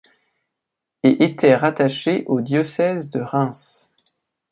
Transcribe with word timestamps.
Et 1.03 1.25
était 1.25 1.53
rattaché 1.55 2.23
au 2.25 2.41
diocèse 2.41 3.11
de 3.11 3.19
Reims. 3.21 3.91